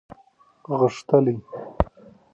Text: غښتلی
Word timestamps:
غښتلی 0.79 1.35